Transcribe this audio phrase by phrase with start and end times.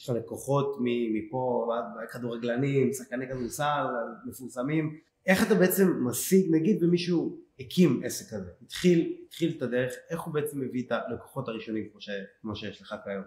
[0.00, 1.72] יש לך לקוחות מפה,
[2.12, 3.86] כדורגלנים, שחקני כדורסל,
[4.26, 10.20] מפורסמים, איך אתה בעצם משיג, נגיד ומישהו הקים עסק כזה, התחיל, התחיל את הדרך, איך
[10.20, 12.10] הוא בעצם מביא את הלקוחות הראשונים כמו, ש,
[12.42, 13.22] כמו שיש לך כיום?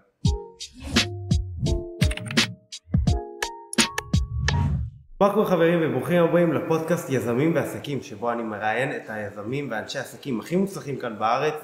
[5.20, 10.40] מה קורה חברים וברוכים הבאים לפודקאסט יזמים ועסקים שבו אני מראיין את היזמים ואנשי העסקים
[10.40, 11.54] הכי מוצלחים כאן בארץ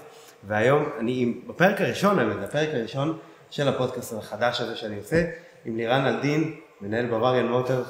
[0.47, 3.19] והיום אני בפרק הראשון האמת, הפרק הראשון
[3.51, 5.25] של הפודקאסט החדש הזה שאני עושה
[5.65, 7.83] עם לירן אלדין, מנהל בוואריאן מוטר,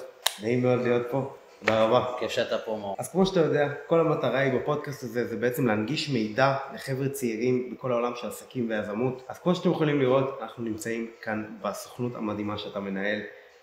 [0.42, 2.04] נעים מאוד להיות פה, תודה רבה.
[2.18, 2.96] כיף שאתה פה מאור.
[2.98, 7.74] אז כמו שאתה יודע, כל המטרה היא בפודקאסט הזה זה בעצם להנגיש מידע לחבר'ה צעירים
[7.74, 9.22] בכל העולם של עסקים ויזמות.
[9.28, 13.20] אז כמו שאתם יכולים לראות, אנחנו נמצאים כאן בסוכנות המדהימה שאתה מנהל,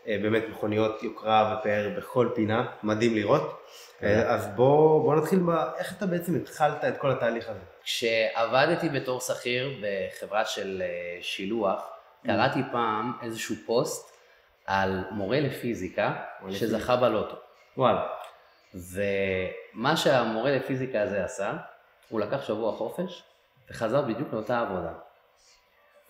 [0.07, 3.61] באמת מכוניות יוקרה ופאר בכל פינה, מדהים לראות.
[4.03, 5.49] אה, אז בוא, בוא נתחיל ב...
[5.77, 7.59] איך אתה בעצם התחלת את כל התהליך הזה?
[7.83, 11.89] כשעבדתי בתור שכיר בחברה של אה, שילוח,
[12.25, 14.17] קראתי פעם איזשהו פוסט
[14.65, 16.13] על מורה לפיזיקה
[16.49, 17.35] שזכה בלוטו.
[17.77, 18.07] וואלה.
[18.73, 21.53] ומה שהמורה לפיזיקה הזה עשה,
[22.09, 23.23] הוא לקח שבוע חופש
[23.69, 24.91] וחזר בדיוק לאותה עבודה.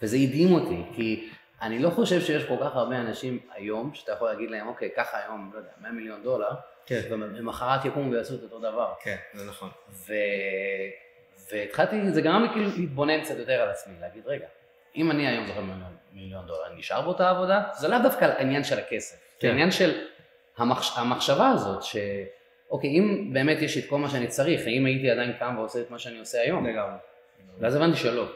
[0.01, 1.29] וזה הדהים אותי, כי
[1.61, 5.17] אני לא חושב שיש כל כך הרבה אנשים היום, שאתה יכול להגיד להם, אוקיי, ככה
[5.23, 6.49] היום, לא יודע, 100 מיליון דולר,
[6.85, 7.01] כן.
[7.09, 8.93] ומחרת יקומו ויעשו את אותו דבר.
[9.03, 9.69] כן, זה נכון.
[9.89, 10.13] ו...
[11.51, 14.47] והתחלתי, זה גרם לי כאילו להתבונן קצת יותר על עצמי, להגיד, רגע,
[14.95, 15.61] אם אני היום זוכר
[16.13, 17.63] מיליון דולר, אני נשאר באותה עבודה?
[17.73, 19.47] זה לאו דווקא העניין של הכסף, כן.
[19.47, 20.01] זה העניין של
[20.57, 20.97] המחש...
[20.97, 25.55] המחשבה הזאת, שאוקיי, אם באמת יש את כל מה שאני צריך, האם הייתי עדיין קם
[25.57, 26.67] ועושה את מה שאני עושה היום?
[26.67, 26.97] לגמרי.
[27.59, 28.27] ואז הבנתי שלא.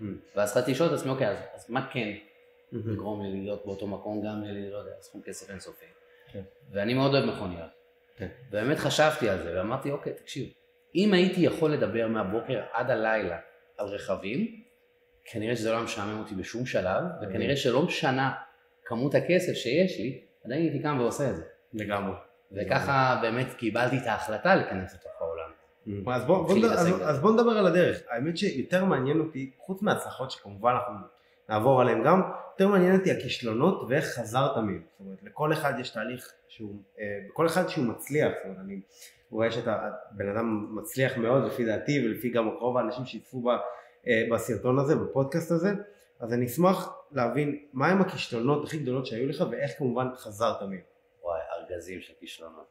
[0.00, 0.04] Hmm.
[0.36, 2.08] ואז התחלתי לשאול את עצמי, אוקיי, אז, אז מה כן
[2.84, 5.86] לגרום לי להיות באותו מקום, גם לי, לא יודע, סכום כסף אינסופי.
[6.32, 6.42] כן.
[6.72, 7.70] ואני מאוד אוהב מכוניות.
[8.16, 8.28] כן.
[8.48, 10.48] ובאמת חשבתי על זה, ואמרתי, אוקיי, תקשיב,
[10.94, 13.38] אם הייתי יכול לדבר מהבוקר עד הלילה
[13.78, 14.62] על רכבים,
[15.24, 18.32] כנראה שזה לא משעמם אותי בשום שלב, וכנראה שלא משנה
[18.84, 21.42] כמות הכסף שיש לי, עדיין הייתי קם ועושה את זה.
[21.74, 22.16] לגמרי.
[22.52, 25.50] וככה באמת קיבלתי את ההחלטה להיכנס לתוך העולם.
[26.12, 26.22] אז,
[27.02, 28.00] אז בוא נדבר על הדרך.
[28.10, 31.06] האמת שיותר מעניין אותי, חוץ מההצלחות שכמובן אנחנו
[31.48, 34.82] נעבור עליהן גם, יותר מעניין אותי הכישלונות ואיך חזרת מהם.
[34.90, 38.80] זאת אומרת, לכל אחד יש תהליך שהוא, אה, כל אחד שהוא מצליח, זאת אומרת, אני
[39.30, 44.78] רואה שאתה בן אדם מצליח מאוד לפי דעתי ולפי גם רוב האנשים שיתפו אה, בסרטון
[44.78, 45.72] הזה, בפודקאסט הזה,
[46.20, 50.80] אז אני אשמח להבין מהם הכישלונות הכי גדולות שהיו לך ואיך כמובן חזרת מהם.
[51.22, 52.66] וואי, ארגזים של כישלונות.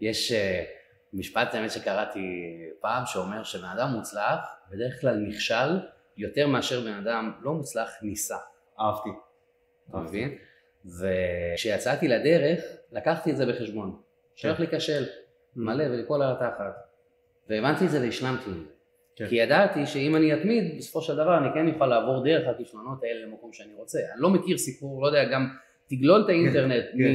[0.00, 0.34] יש uh,
[1.12, 2.20] משפט האמת שקראתי
[2.80, 4.38] פעם שאומר שבן אדם מוצלח
[4.70, 5.78] בדרך כלל נכשל
[6.16, 8.36] יותר מאשר בן אדם לא מוצלח ניסה.
[8.80, 9.08] אהבתי.
[9.90, 10.38] אתה מבין?
[10.84, 13.96] וכשיצאתי לדרך לקחתי את זה בחשבון.
[14.34, 14.62] שהולך כן.
[14.62, 15.04] להיכשל
[15.56, 16.92] מלא וליפול על התחת.
[17.48, 18.70] והבנתי את זה והשלמתי עם זה.
[19.16, 19.28] כן.
[19.28, 23.26] כי ידעתי שאם אני אתמיד, בסופו של דבר אני כן אוכל לעבור דרך הכישלונות האלה
[23.26, 23.98] למקום שאני רוצה.
[23.98, 25.48] אני לא מכיר סיפור, לא יודע, גם
[25.88, 27.14] תגלול את האינטרנט כן,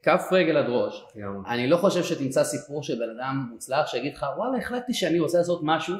[0.00, 1.04] מכף רגל עד ראש.
[1.46, 5.38] אני לא חושב שתמצא סיפור של בן אדם מוצלח שיגיד לך, וואלה, החלטתי שאני רוצה
[5.38, 5.94] לעשות משהו,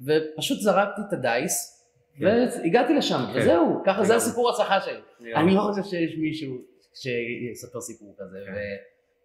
[0.00, 1.71] ופשוט זרקתי את הדייס.
[2.20, 5.34] והגעתי לשם, וזהו, ככה זה הסיפור הצלחה שלי.
[5.34, 6.56] אני לא חושב שיש מישהו
[6.94, 8.38] שיספר סיפור כזה,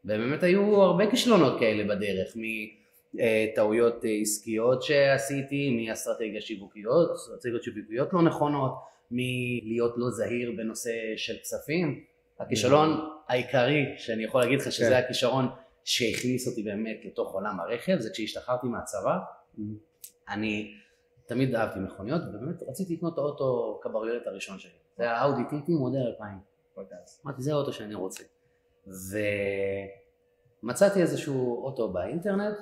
[0.06, 2.36] ובאמת היו הרבה כישלונות כאלה בדרך.
[3.20, 8.72] אה, טעויות אה, עסקיות שעשיתי, מאסטרטגיה שיווקיות, אסטרטגיות שיווקיות לא נכונות,
[9.12, 12.04] מלהיות לא זהיר בנושא של כספים.
[12.40, 14.94] הכישלון העיקרי שאני יכול להגיד לך שזה כן.
[14.94, 15.48] הכישרון
[15.84, 19.18] שהכניס אותי באמת לתוך עולם הרכב זה כשהשתחררתי מהצבא
[20.30, 20.74] אני
[21.28, 25.72] תמיד אהבתי מכוניות ובאמת רציתי לקנות את האוטו קבריולט הראשון שלי זה היה אאודי טיטי
[25.72, 26.40] מודל 2000
[27.26, 28.24] אמרתי זה האוטו שאני רוצה
[30.64, 32.58] ומצאתי איזשהו אוטו באינטרנט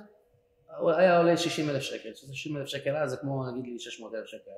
[0.78, 3.80] הוא היה עולה 60 אלף שקל, שזה 60 אלף שקל אז זה כמו נגיד לי
[3.80, 4.52] 600 אלף שקל,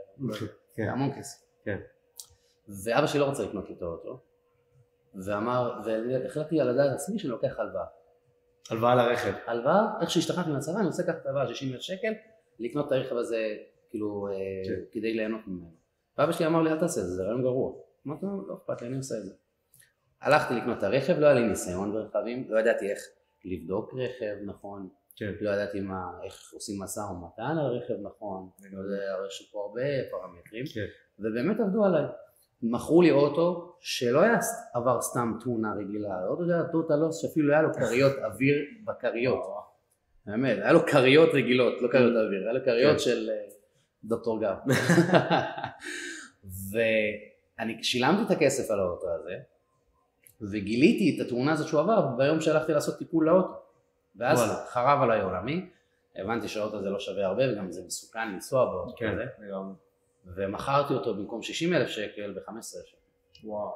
[0.76, 0.86] כן.
[0.86, 1.40] זה המון כסף.
[1.64, 1.78] כן.
[2.68, 4.20] ואבא שלי לא רוצה לקנות איתו אותו,
[5.16, 7.86] ואמר, והחלטתי על הדעת עצמי שאני לוקח הלוואה.
[8.70, 9.34] הלוואה לרכב.
[9.46, 12.14] הלוואה, איך שהשתחררתי מהצבא, אני רוצה לקחת הלוואה 60 אלף שקל,
[12.60, 13.58] לקנות את הרכב הזה,
[13.90, 14.34] כאילו, אה,
[14.66, 14.82] כן.
[14.92, 15.72] כדי ליהנות ממנו.
[16.18, 17.74] ואבא שלי אמר לי, אל תעשה את זה, זה רעיון גרוע.
[18.08, 19.34] אמרתי לו, לא אכפת לי, אני עושה את זה.
[20.22, 23.00] הלכתי לקנות את הרכב, לא היה לי ניסיון ברכבים, לא ידעתי איך
[23.46, 25.32] לבדוק רכב נכון, כן.
[25.42, 29.60] לא ידעתי מה, איך עושים משא ומתן על רכב נכון, לא יודע, הרי יש פה
[29.62, 30.86] הרבה פרמטרים, כן.
[31.20, 32.06] ובאמת עבדו עליי.
[32.62, 34.40] מכרו לי אוטו שלא היה
[34.74, 39.44] עבר סתם תאונה רגילה, אוטו זה היה טוטלוס שאפילו היה לו כריות אוויר בכריות.
[40.26, 43.00] באמת, היה לו כריות רגילות, לא כריות אוויר, היה לו כריות.
[43.00, 43.57] של אה,
[44.08, 44.58] דוקטור גב.
[46.72, 49.38] ואני שילמתי את הכסף על האוטו הזה,
[50.42, 53.54] וגיליתי את התאונה הזאת שהוא עבר ביום שהלכתי לעשות טיפול לאוטו.
[54.16, 54.66] ואז וואלה.
[54.66, 55.70] חרב עליי עולמי,
[56.16, 59.74] הבנתי שהאוטו הזה לא שווה הרבה וגם זה מסוכן לנסוע באוטו כן, כזה, לגמרי.
[60.26, 62.98] ומכרתי אותו במקום 60 אלף שקל ב-15 אלף שקל.
[63.44, 63.72] וואו.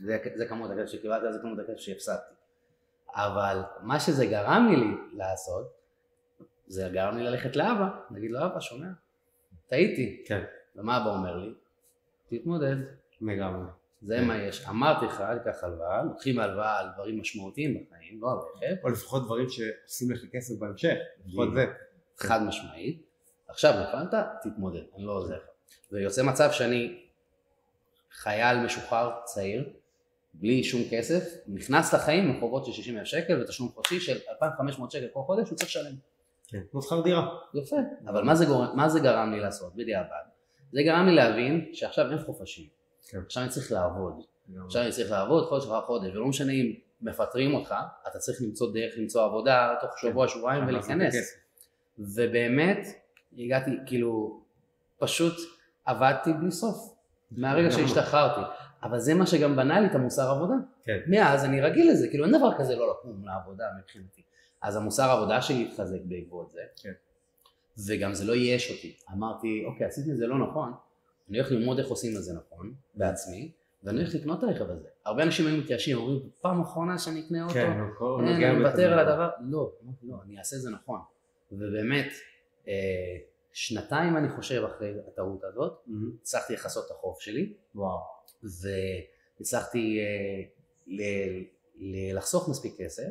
[0.00, 2.34] זה, זה כמות הכסף שקיבלתי, זה כמות הכסף שהפסדתי.
[3.14, 5.72] אבל מה שזה גרם לי לעשות,
[6.66, 8.88] זה גרם לי ללכת לאבא, להגיד לו אבא שומע,
[9.68, 10.22] טעיתי.
[10.26, 10.44] כן.
[10.76, 11.54] ומה אבא אומר לי?
[12.28, 12.76] תתמודד.
[13.20, 13.66] לגמרי.
[14.02, 14.24] זה כן.
[14.24, 14.66] מה יש.
[14.68, 18.84] אמרתי לך, אל תיקח הלוואה, לוקחים הלוואה על דברים משמעותיים בחיים, לא על רכב.
[18.84, 20.94] או לפחות דברים שעושים לך כסף בהמשך,
[21.26, 21.66] לפחות זה.
[22.16, 23.02] חד משמעית.
[23.48, 25.42] עכשיו נפלת, תתמודד, אני לא עוזר לך.
[25.92, 27.06] ויוצא מצב שאני
[28.12, 29.72] חייל משוחרר צעיר,
[30.34, 34.90] בלי שום כסף, נכנס לחיים עם חובות של 60 אלף שקל ותשלום חודשי של 2,500
[34.90, 35.94] שקל כל חודש, הוא צריך לשלם.
[36.48, 37.28] כן, כמו שכר דירה.
[37.54, 40.24] יפה, אבל מה זה, גורם, מה זה גרם לי לעשות בדיעבד?
[40.72, 42.66] זה גרם לי להבין שעכשיו אין חופשים.
[43.08, 43.18] כן.
[43.26, 44.22] עכשיו אני צריך לעבוד.
[44.64, 47.74] עכשיו אני צריך לעבוד חודש אחר חודש, ולא משנה אם מפטרים אותך,
[48.10, 50.08] אתה צריך למצוא דרך למצוא עבודה תוך כן.
[50.08, 51.14] שבוע, שבועיים ולהיכנס.
[51.98, 52.86] ובאמת,
[53.38, 54.40] הגעתי, כאילו,
[54.98, 55.34] פשוט
[55.84, 56.94] עבדתי בלי סוף,
[57.30, 58.40] מהרגע שהשתחררתי.
[58.82, 60.54] אבל זה מה שגם בנה לי את המוסר עבודה.
[60.82, 60.98] כן.
[61.06, 64.22] מאז אני רגיל לזה, כאילו אין דבר כזה לא לקום לעבודה מבחינתי.
[64.62, 66.60] אז המוסר עבודה שלי התחזק בעקבות זה.
[66.82, 66.92] כן.
[67.86, 68.96] וגם זה לא ייאש אותי.
[69.12, 70.72] אמרתי, אוקיי, עשיתי את זה לא נכון,
[71.28, 73.52] אני הולך ללמוד איך עושים את זה נכון, בעצמי,
[73.84, 74.88] ואני הולך לקנות את הרכב הזה.
[75.04, 77.70] הרבה אנשים היו מתייאשים, אומרים, פעם אחרונה שאני אקנה אותו, כן,
[78.28, 79.72] אני מוותר על הדבר, לא,
[80.02, 81.00] לא, אני אעשה את זה נכון.
[81.52, 82.12] ובאמת,
[82.68, 83.16] אה,
[83.52, 85.72] שנתיים אני חושב אחרי הטעות הזאת,
[86.22, 87.52] הצלחתי לכסות את החוב שלי.
[87.74, 87.98] וואו.
[89.40, 90.94] והצלחתי אה,
[91.80, 93.08] לחסוך מספיק כסף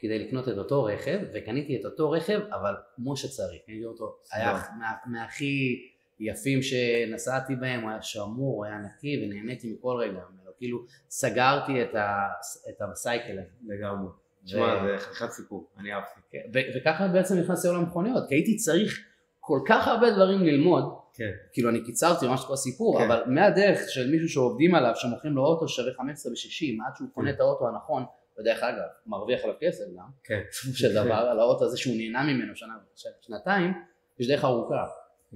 [0.00, 3.62] כדי לקנות את אותו רכב, וקניתי את אותו רכב, אבל כמו שצריך.
[3.66, 4.62] קניתי אותו, היה
[5.06, 5.86] מהכי
[6.20, 10.50] יפים שנסעתי בהם, הוא היה שמור, הוא היה נקי, ונהניתי מכל רגע ממנו.
[10.58, 10.78] כאילו,
[11.10, 12.26] סגרתי את, ה,
[12.68, 13.50] את הסייקל הזה.
[13.66, 14.08] לגמרי.
[14.44, 16.20] תשמע, זה חתיכת סיפור, אני אהבתי.
[16.30, 16.38] כן,
[16.76, 19.00] וככה בעצם נכנסתי לעולם המכוניות, כי הייתי צריך
[19.40, 21.30] כל כך הרבה דברים ללמוד, כן.
[21.52, 23.04] כאילו אני קיצרתי ממש כל הסיפור, כן.
[23.04, 27.28] אבל מהדרך של מישהו שעובדים עליו, שמוכרים לו אוטו שווה 15 ו-60, עד שהוא קונה
[27.30, 27.34] כן.
[27.34, 28.04] את האוטו הנכון,
[28.40, 30.40] ודרך אגב, מרוויח עליו כסף גם, כן.
[30.74, 32.72] של דבר, על האוטו הזה שהוא נהנה ממנו שנה
[33.20, 33.72] ושנתיים,
[34.18, 34.86] יש דרך ארוכה,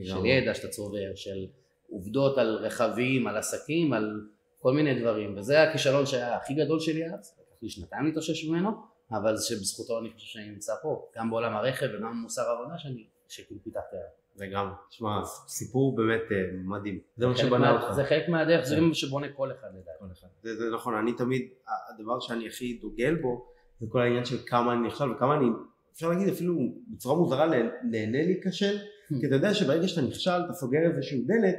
[0.02, 1.46] של ידע שאתה צובר, של
[1.90, 4.20] עובדות על רכבים, על עסקים, על
[4.58, 8.70] כל מיני דברים, וזה הכישלון שהיה הכי גדול שלי אז, לקח לי שנתיים להתאושש ממנו,
[9.12, 13.60] אבל שבזכותו אני חושב שאני נמצא פה, גם בעולם הרכב וגם במוסר העבודה שאני, שכאילו
[13.64, 14.23] פיתחתי עליו.
[14.36, 17.92] לגמרי, תשמע, סיפור באמת אה, מדהים, זה מה שבנה אותך.
[17.92, 20.56] זה חלק מהדרך, זה מה שבונה כל אחד לדעתי.
[20.56, 21.48] זה, נכון, אני תמיד,
[21.88, 23.46] הדבר שאני הכי דוגל בו,
[23.80, 25.46] זה כל העניין של כמה אני נכשל וכמה אני,
[25.94, 26.54] אפשר להגיד אפילו
[26.88, 27.46] בצורה מוזרה,
[27.90, 29.20] נהנה להיכשל, hmm.
[29.20, 31.56] כי אתה יודע שברגע שאתה נכשל, אתה סוגר איזשהו דלת,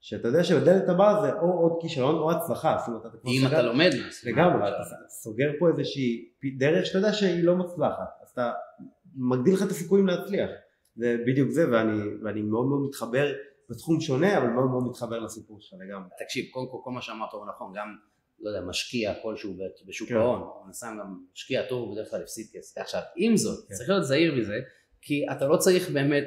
[0.00, 3.62] שאתה יודע שבדלת הבאה זה או עוד כישלון או הצלחה, זאת אומרת, אתה אם אתה
[3.62, 3.90] לומד
[4.24, 6.28] לגמרי, אתה סוגר פה איזושהי
[6.58, 8.52] דרך שאתה יודע שהיא לא מצלחת, אז אתה
[9.16, 10.50] מגדיל לך את הסיכויים להצליח.
[10.96, 13.32] זה בדיוק זה ואני, ואני מאוד מאוד מתחבר
[13.70, 16.08] בתחום שונה אבל מאוד מאוד מתחבר לסיפור שלך לגמרי.
[16.24, 17.96] תקשיב, קודם כל כל מה שאמרת הוא נכון, גם
[18.40, 19.54] לא יודע, משקיע כלשהו
[19.86, 20.16] בשוק כן.
[20.16, 22.78] ההון, או נסע גם משקיע טוב הוא בדרך כלל הפסיד כסף.
[22.78, 23.74] עכשיו, עם זאת, כן.
[23.74, 24.58] צריך להיות זהיר מזה,
[25.00, 26.24] כי אתה לא צריך באמת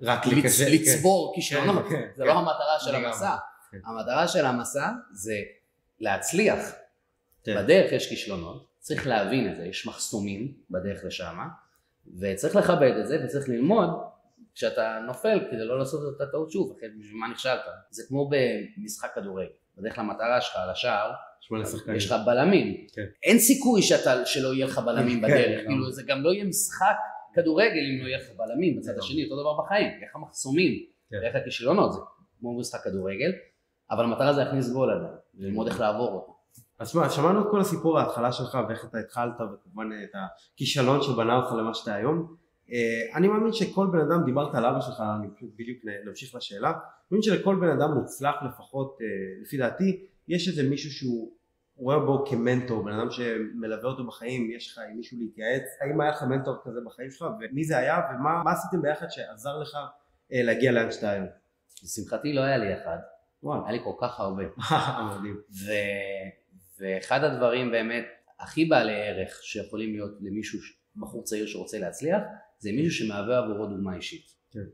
[0.00, 0.60] רק לצ...
[0.60, 2.28] לצבור כן, כישלונות, כן, זה כן.
[2.28, 3.36] לא המטרה של המסע.
[3.70, 3.78] כן.
[3.84, 5.36] המטרה של המסע זה
[6.00, 6.58] להצליח.
[7.44, 7.62] כן.
[7.62, 11.38] בדרך יש כישלונות, צריך להבין את זה, יש מחסומים בדרך לשם,
[12.20, 13.88] וצריך לכבד את זה וצריך ללמוד
[14.54, 17.60] כשאתה נופל כדי לא לעשות את הטעות שוב, אחרי בשביל מה נכשלת.
[17.90, 19.48] זה כמו במשחק כדורגל,
[19.78, 21.12] בדרך כלל המטרה שלך על השער,
[21.96, 22.86] יש לך בלמים.
[22.92, 23.04] כן.
[23.22, 26.44] אין סיכוי שאתה, שלא יהיה לך בלמים כן, בדרך, כן, כאילו זה גם לא יהיה
[26.44, 26.96] משחק
[27.34, 28.76] כדורגל אם לא יהיה לך בלמים.
[28.76, 30.72] בצד השני, אותו דבר בחיים, יהיה לך מחסומים,
[31.12, 31.98] יהיה לך כישלונות, זה
[32.40, 33.32] כמו משחק כדורגל,
[33.90, 36.33] אבל המטרה זה להכניס גול עדיין, ללמוד איך לעבור אותו.
[36.78, 40.10] אז שמע, שמענו את כל הסיפור ההתחלה שלך ואיך אתה התחלת וכמובן את
[40.54, 42.36] הכישלון שבנה אותך למה שאתה היום.
[42.72, 46.70] אה, אני מאמין שכל בן אדם, דיברת על אבא שלך, אני פשוט בדיוק נמשיך לשאלה,
[46.70, 46.78] אני
[47.10, 49.06] מאמין שלכל בן אדם מוצלח לפחות, אה,
[49.42, 51.32] לפי דעתי, יש איזה מישהו שהוא
[51.76, 56.10] רואה בו כמנטור, בן אדם שמלווה אותו בחיים, יש לך עם מישהו להתייעץ, האם היה
[56.10, 59.76] לך מנטור כזה בחיים שלך ומי זה היה ומה עשיתם ביחד שעזר לך
[60.32, 61.26] אה, להגיע לאן שאתה היום?
[61.84, 62.98] לשמחתי לא היה לי אחד,
[63.42, 63.64] וואו.
[63.64, 64.42] היה לי כל כך הרבה.
[65.18, 65.40] מדהים.
[66.84, 68.04] ואחד הדברים באמת
[68.40, 70.58] הכי בעלי ערך שיכולים להיות למישהו,
[70.96, 72.22] בחור צעיר שרוצה להצליח,
[72.58, 74.26] זה מישהו שמהווה עבורו דוגמה אישית.
[74.50, 74.64] כן.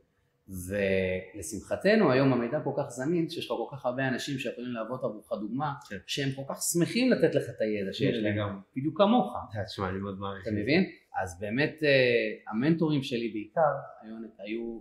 [0.48, 5.32] ולשמחתנו היום המידע כל כך זמין שיש לך כל כך הרבה אנשים שיכולים להוות עבורך
[5.40, 5.96] דוגמה כן.
[6.06, 9.34] שהם כל כך שמחים לתת לך את הידע שיש כן, להם בדיוק כמוך.
[9.66, 10.42] תשמע אני מאוד מעריך.
[10.42, 10.90] אתה מבין?
[11.22, 13.60] אז באמת אה, המנטורים שלי בעיקר
[14.02, 14.80] היו, היו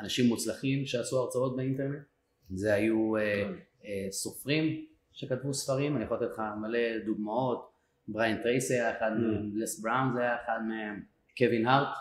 [0.00, 2.02] אנשים מוצלחים שעשו הרצאות באינטרנט
[2.50, 3.52] זה היו אה, כן.
[3.84, 7.70] אה, סופרים שכתבו ספרים, אני יכול לתת לך מלא דוגמאות,
[8.08, 9.20] בריין טרייסי היה אחד mm.
[9.20, 11.02] מהם, לס בראון זה היה אחד מהם,
[11.38, 11.96] קווין הארט,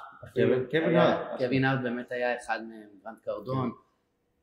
[1.38, 3.72] קווין הארט, באמת היה אחד מהם, גרנט קרדון,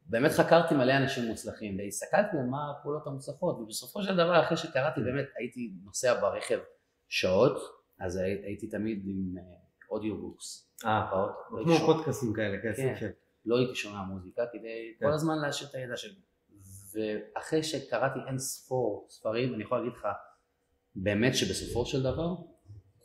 [0.06, 5.00] באמת חקרתי מלא אנשים מוצלחים והסתכלתי על מה הפעולות המוצלחות ובסופו של דבר אחרי שקראתי
[5.00, 6.58] באמת הייתי נוסע ברכב
[7.08, 7.58] שעות
[8.00, 9.34] אז הייתי תמיד עם
[9.90, 10.68] audiobooks.
[10.84, 11.64] אה, אה פעוט.
[11.64, 12.94] כמו פודקאסים כאלה, כן.
[13.00, 13.10] כן.
[13.46, 15.06] לא הייתי שומע מוזיקה כדי כן.
[15.06, 16.20] כל הזמן להשאיר את הידע שלי.
[16.94, 20.08] ואחרי שקראתי אין ספור ספרים אני יכול להגיד לך
[20.94, 22.34] באמת שבסופו של דבר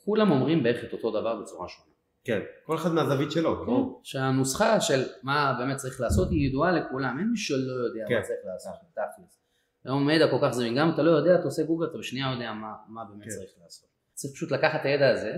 [0.06, 1.88] כולם אומרים בערך את אותו דבר בצורה שונה.
[2.24, 3.65] כן, כל אחד מהזווית שלו.
[3.65, 3.72] כן,
[4.03, 8.15] שהנוסחה של מה באמת צריך לעשות היא ידועה לכולם, אין מישהו שלא יודע כן.
[8.15, 9.39] מה צריך לעשות, תכלס.
[9.86, 12.51] היום מידע כל כך זמין, גם אתה לא יודע, אתה עושה גוגל, אתה בשנייה יודע
[12.51, 13.29] מה, מה באמת כן.
[13.29, 13.89] צריך לעשות.
[14.13, 15.34] צריך פשוט לקחת את הידע הזה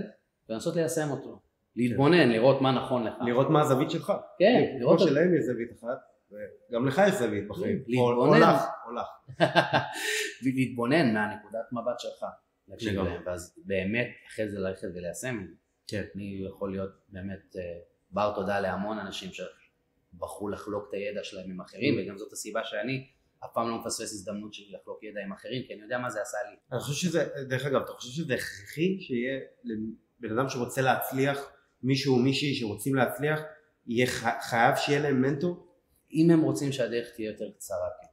[0.48, 1.40] ולנסות ליישם אותו.
[1.76, 2.28] להתבונן, כן.
[2.28, 3.14] לראות מה נכון לך.
[3.20, 4.12] לראות מה הזווית שלך.
[4.38, 4.98] כן, לראות...
[4.98, 5.98] כמו שלהם יש זווית אחת,
[6.30, 7.84] וגם לך יש זווית בחיים.
[7.86, 8.42] להתבונן.
[8.86, 9.08] או לך.
[10.44, 12.24] ולהתבונן מהנקודת מבט שלך.
[12.68, 15.54] להקשיב להם, ואז באמת אחרי זה ללכת וליישם את זה.
[15.88, 16.02] כן.
[16.16, 17.62] אני יכול להיות באמת אה,
[18.10, 22.02] בר תודה להמון אנשים שבחרו לחלוק את הידע שלהם עם אחרים, mm.
[22.02, 23.06] וגם זאת הסיבה שאני
[23.44, 26.22] אף פעם לא מפספס הזדמנות שלי לחלוק ידע עם אחרים, כי אני יודע מה זה
[26.22, 26.56] עשה לי.
[26.72, 32.14] אני חושב שזה, דרך אגב, אתה חושב שזה הכרחי שיהיה לבן אדם שרוצה להצליח, מישהו
[32.14, 33.40] או מישהי שרוצים להצליח,
[33.86, 34.06] יהיה
[34.40, 35.69] חייב שיהיה להם מנטור?
[36.12, 38.06] אם הם רוצים שהדרך תהיה יותר קצרה, כן.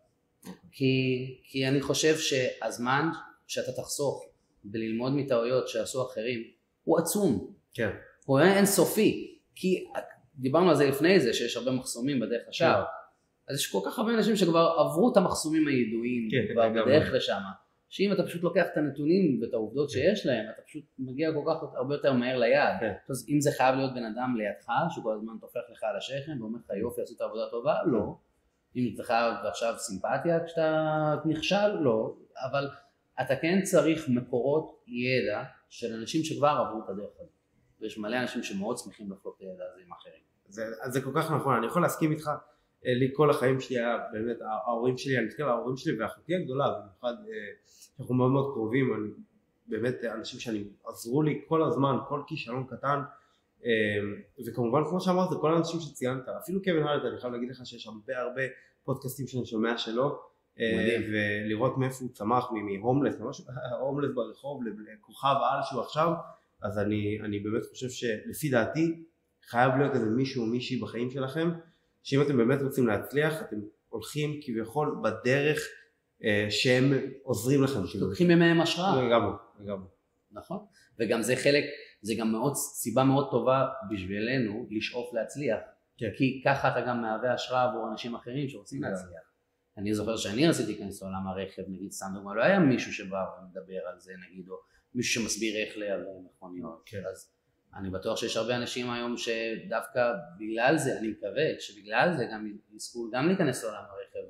[0.50, 0.60] אוקיי.
[0.72, 3.10] כי, כי אני חושב שהזמן
[3.48, 4.25] שאתה תחסוך
[4.63, 6.44] בללמוד מטעויות שעשו אחרים
[6.84, 7.54] הוא עצום.
[7.74, 7.89] כן.
[8.25, 9.39] הוא אינסופי.
[9.56, 9.86] כי
[10.36, 12.84] דיברנו על זה לפני זה שיש הרבה מחסומים בדרך לשער.
[12.84, 13.54] כן.
[13.54, 17.39] אז יש כל כך הרבה אנשים שכבר עברו את המחסומים הידועים כן, כבר בדרך לשם.
[17.89, 19.94] שאם אתה פשוט לוקח את הנתונים ואת העובדות כן.
[19.94, 22.79] שיש להם, אתה פשוט מגיע כל כך הרבה יותר מהר ליעד.
[22.79, 22.94] כן.
[23.10, 26.60] אז אם זה חייב להיות בן אדם לידך, שכל הזמן טופח לך על השכם ואומר
[26.60, 28.15] לך יופי עשית עבודה טובה, לא.
[28.75, 32.15] אם אתה חייב עכשיו סימפתיה כשאתה נכשל, לא.
[32.50, 32.70] אבל
[33.22, 37.32] אתה כן צריך מקורות ידע של אנשים שכבר עברו את הדרך הזאת.
[37.82, 40.22] ויש מלא אנשים שמאוד שמחים לחלוק את הידע הזה עם אחרים.
[40.48, 42.29] זה, זה כל כך נכון, אני יכול להסכים איתך,
[42.86, 46.65] לי כל החיים שלי היה באמת, ההורים שלי, אני מסתכל על ההורים שלי ואחותי הגדולה,
[46.69, 47.34] במיוחד אה,
[48.00, 49.10] אנחנו מאוד מאוד קרובים, אני
[49.67, 53.00] באמת אנשים שאני עזרו לי כל הזמן, כל כישלון קטן
[53.65, 53.69] אה,
[54.48, 57.88] וכמובן כמו שאמרת זה כל האנשים שציינת, אפילו קווין הארט אני חייב להגיד לך שיש
[57.88, 58.41] הרבה הרבה
[58.84, 60.19] פודקאסטים שאני שומע שלו
[61.12, 63.41] ולראות מאיפה הוא צמח מהומלס, ממש
[63.81, 66.13] הומלס ברחוב לכוכב על שהוא עכשיו
[66.62, 69.03] אז אני, אני באמת חושב שלפי דעתי
[69.48, 71.50] חייב להיות איזה מישהו או מישהי בחיים שלכם
[72.07, 73.55] שאם אתם באמת רוצים להצליח אתם
[73.89, 75.59] הולכים כביכול בדרך
[76.23, 76.83] אה, שהם
[77.23, 77.79] עוזרים לכם.
[77.99, 79.05] לוקחים מהם השראה.
[79.05, 79.87] לגמרי, לגמרי.
[80.31, 80.65] נכון,
[80.99, 81.63] וגם זה חלק,
[82.01, 85.59] זה גם מאוד, סיבה מאוד טובה בשבילנו לשאוף להצליח.
[85.97, 86.09] כן.
[86.17, 89.23] כי ככה אתה גם מהווה השראה עבור אנשים אחרים שרוצים להצליח.
[89.77, 93.87] אני זוכר שאני רציתי להיכנס לעולם הרכב, נגיד סתם דוגמא, לא היה מישהו שבא ומדבר
[93.91, 94.55] על זה נגיד, או
[94.95, 97.03] מישהו שמסביר איך לייבא מכוניות, כן.
[97.11, 97.37] אז
[97.77, 103.10] אני בטוח שיש הרבה אנשים היום שדווקא בגלל זה, אני מקווה שבגלל זה גם יזכו
[103.12, 104.27] גם להיכנס לעולם הרכב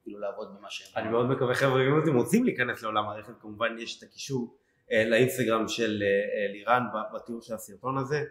[0.00, 1.02] וכאילו לעבוד במה שהם.
[1.02, 4.56] אני מאוד מקווה חבר'ה, אם אתם רוצים להיכנס לעולם הרכב, כמובן יש את הקישור
[4.92, 6.82] אה, לאינסטגרם של אה, אה, לירן
[7.14, 8.22] בתיאור של הסרטון הזה.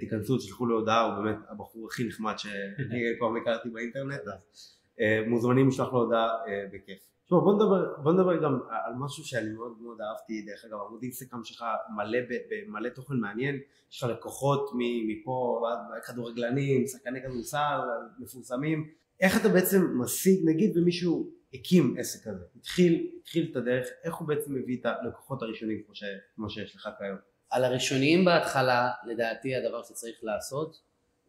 [0.00, 4.78] תיכנסו, תשלחו לו הודעה, הוא באמת הבחור הכי נחמד שאני פעם הכרתי באינטרנט, אז
[5.26, 6.28] מוזמנים לשלוח לו הודעה
[6.72, 7.13] בכיף.
[7.26, 11.02] תשמע בוא נדבר, בוא נדבר גם על משהו שאני מאוד מאוד אהבתי דרך אגב עמוד
[11.02, 11.64] אינסטגרם שלך
[11.96, 12.18] מלא
[12.50, 13.60] במלא תוכן מעניין.
[13.92, 14.70] יש לך לקוחות
[15.06, 15.66] מפה
[16.06, 17.80] כדורגלנים שחקני כדורסל
[18.18, 18.90] מפורסמים.
[19.20, 22.44] איך אתה בעצם משיג נגיד ומישהו הקים עסק כזה?
[22.56, 26.04] התחיל, התחיל את הדרך איך הוא בעצם מביא את הלקוחות הראשונים כמו, ש,
[26.36, 27.16] כמו שיש לך כיום?
[27.50, 30.80] על הראשונים בהתחלה לדעתי הדבר שצריך לעשות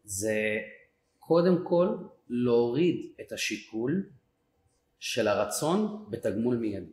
[0.04, 0.58] זה
[1.18, 1.88] קודם כל
[2.28, 4.06] להוריד את השיקול
[4.98, 6.90] של הרצון בתגמול מיידי.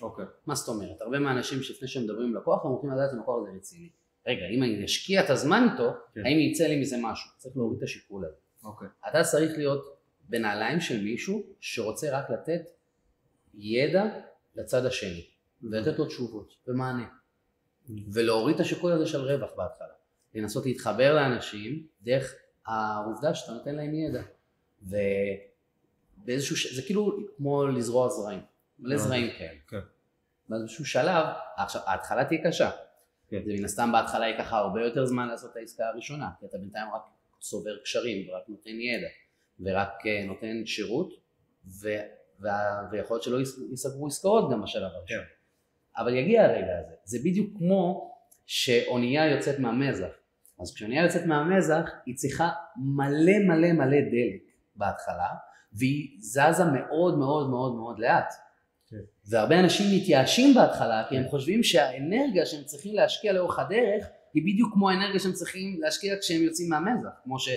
[0.00, 0.24] אוקיי.
[0.24, 0.28] Okay.
[0.46, 1.00] מה זאת אומרת?
[1.00, 3.88] הרבה מהאנשים שלפני שהם מדברים עם לקוח הם רוצים לדעת אם לקוח הזה רציני.
[4.26, 6.14] רגע, אם אני אשקיע את הזמן איתו, okay.
[6.14, 6.26] כן.
[6.26, 7.30] האם יצא לי מזה משהו?
[7.36, 8.34] צריך להוריד את השיקול הזה.
[8.64, 8.88] אוקיי.
[8.88, 9.08] Okay.
[9.08, 12.62] אתה צריך להיות בנעליים של מישהו שרוצה רק לתת
[13.54, 14.04] ידע
[14.54, 15.26] לצד השני,
[15.62, 17.08] ולתת לו תשובות ומענה.
[18.12, 19.88] ולהוריד את השיקול הזה של רווח בהתחלה.
[20.34, 22.34] לנסות להתחבר לאנשים דרך
[22.66, 24.22] העובדה שאתה נותן להם ידע.
[24.82, 24.96] ו...
[26.24, 26.74] באיזשהו, ש...
[26.74, 28.40] זה כאילו כמו לזרוע זרעים,
[28.78, 29.58] מלא אה, זרעים כאלה.
[29.68, 29.80] כן.
[30.48, 32.70] באיזשהו שלב, עכשיו ההתחלה תהיה קשה.
[33.28, 33.42] כן.
[33.44, 36.86] זה מן הסתם בהתחלה ייקח הרבה יותר זמן לעשות את העסקה הראשונה, כי אתה בינתיים
[36.94, 37.02] רק
[37.40, 39.08] צובר קשרים ורק נותן ידע
[39.60, 41.12] ורק אה, נותן שירות
[41.66, 41.88] ו...
[42.40, 42.88] וה...
[42.90, 43.38] ויכול להיות שלא
[43.70, 45.18] ייסגרו עסקאות גם בשלב הראשון.
[45.18, 45.24] כן.
[45.96, 48.14] אבל יגיע הרגע הזה, זה בדיוק כמו
[48.46, 50.08] שאונייה יוצאת מהמזח.
[50.60, 54.42] אז כשאונייה יוצאת מהמזח היא צריכה מלא מלא מלא דלק
[54.76, 55.28] בהתחלה
[55.72, 58.34] והיא זזה מאוד מאוד מאוד מאוד לאט.
[58.90, 58.96] כן.
[59.26, 64.72] והרבה אנשים מתייאשים בהתחלה כי הם חושבים שהאנרגיה שהם צריכים להשקיע לאורך הדרך היא בדיוק
[64.72, 67.48] כמו האנרגיה שהם צריכים להשקיע כשהם יוצאים מהמזח, כמו ש...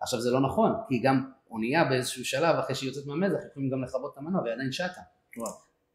[0.00, 3.84] עכשיו זה לא נכון, כי גם אונייה באיזשהו שלב, אחרי שהיא יוצאת מהמזח, יכולים גם
[3.84, 5.00] לכבות את המנוע ועדיין שטה.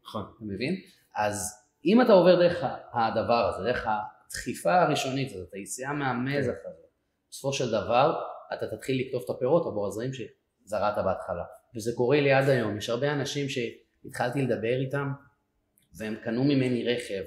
[0.04, 0.24] נכון.
[0.36, 0.74] אתה מבין?
[1.16, 6.68] אז אם אתה עובר דרך הדבר הזה, דרך הדחיפה הראשונית הזאת, היציאה מהמזח כן.
[6.68, 6.82] הזה,
[7.30, 8.20] בסופו של דבר
[8.54, 11.44] אתה תתחיל לקטוף את הפירות עבור הזרעים שזרעת בהתחלה.
[11.76, 15.12] וזה קורה לי עד היום, יש הרבה אנשים שהתחלתי לדבר איתם
[15.94, 17.22] והם קנו ממני רכב,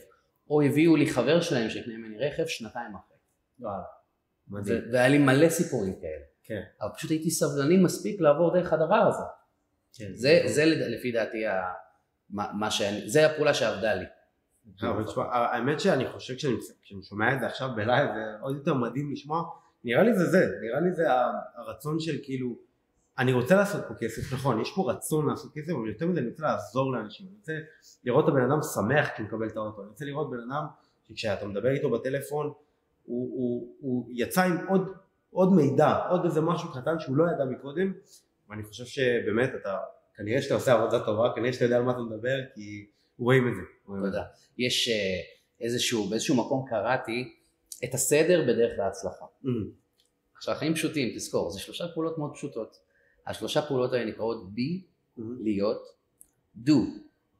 [0.49, 3.17] או הביאו לי חבר שלהם שיקנה ממני רכב שנתיים אחרי.
[3.59, 3.83] וואלה,
[4.47, 4.81] מדהים.
[4.91, 6.25] והיה לי מלא סיפורים כאלה.
[6.43, 6.61] כן.
[6.81, 9.23] אבל פשוט הייתי סבלני מספיק לעבור דרך הדבר הזה.
[9.93, 10.15] כן.
[10.15, 11.61] זה, זה לפי דעתי ה,
[12.29, 14.05] מה, מה שאני, זה הפעולה שעבדה לי.
[14.81, 19.11] אבל תשמע, האמת שאני חושב כשאני שומע את זה עכשיו בלייב זה עוד יותר מדהים
[19.11, 19.43] לשמוע,
[19.83, 21.07] נראה לי זה זה, נראה לי זה
[21.55, 22.57] הרצון של כאילו,
[23.19, 26.29] אני רוצה לעשות פה כסף, נכון, יש פה רצון לעשות כסף, אבל יותר מזה אני
[26.29, 27.53] רוצה לעזור לאנשים, אני רוצה
[28.03, 30.65] לראות את הבן אדם שמח כשהוא מקבל את האוטו, אני רוצה לראות בן אדם
[31.07, 32.55] שכשאתה מדבר איתו בטלפון, הוא,
[33.05, 34.93] הוא, הוא יצא עם עוד,
[35.31, 37.93] עוד מידע, עוד איזה משהו קטן שהוא לא ידע מקודם,
[38.49, 39.77] ואני חושב שבאמת אתה,
[40.15, 42.85] כנראה שאתה עושה עבודה טובה, כנראה שאתה יודע על מה אתה מדבר, כי
[43.19, 43.61] רואים את זה.
[43.85, 44.23] תודה.
[44.57, 44.95] יש אה,
[45.61, 47.35] איזשהו, באיזשהו מקום קראתי
[47.83, 49.25] את הסדר בדרך להצלחה.
[49.43, 49.47] Mm.
[50.35, 52.88] עכשיו חיים פשוטים, תזכור, זה שלושה פעולות מאוד פשוטות.
[53.29, 55.21] השלושה פעולות האלה נקראות be, mm-hmm.
[55.43, 55.81] להיות,
[56.65, 56.71] do,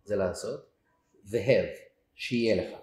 [0.03, 0.65] זה לעשות,
[1.25, 1.79] ו-have,
[2.15, 2.79] שיהיה לך.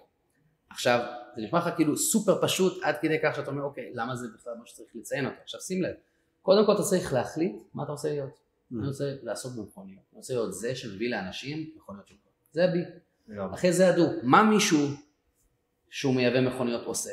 [0.69, 0.99] עכשיו,
[1.35, 4.53] זה נשמע לך כאילו סופר פשוט עד כדי כך שאתה אומר, אוקיי, למה זה בכלל
[4.59, 5.37] מה שצריך לציין אותו?
[5.43, 5.95] עכשיו שים לב,
[6.41, 8.29] קודם כל אתה צריך להחליט מה אתה רוצה להיות.
[8.29, 8.75] Mm-hmm.
[8.79, 12.29] אני רוצה לעשות במכוניות, אני רוצה להיות זה שמביא לאנשים מכוניות של כל.
[12.51, 12.77] זה ה-B.
[13.53, 14.87] אחרי זה הדו, מה מישהו
[15.89, 17.11] שהוא מייבא מכוניות עושה?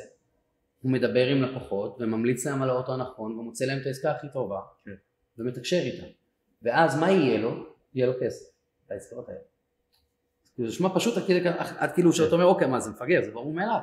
[0.80, 4.60] הוא מדבר עם לקוחות וממליץ להם על האוטו הנכון ומוצא להם את העסקה הכי טובה
[4.84, 4.94] כן.
[5.38, 6.06] ומתקשר איתם.
[6.62, 7.66] ואז מה יהיה לו?
[7.94, 8.46] יהיה לו כסף,
[8.86, 9.40] את העסקאות האלה.
[10.58, 11.14] זה נשמע פשוט
[11.78, 12.16] עד כאילו כן.
[12.16, 13.80] שאתה אומר אוקיי מה זה מפגר זה ברור מאליו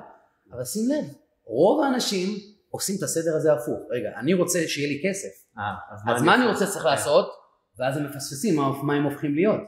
[0.52, 1.14] אבל שים לב
[1.46, 2.30] רוב האנשים
[2.70, 6.36] עושים את הסדר הזה הפוך רגע אני רוצה שיהיה לי כסף 아, אה, אז, מה
[6.36, 7.32] אני רוצה צריך לעשות
[7.78, 9.60] ואז הם מפספסים מה הם הופכים להיות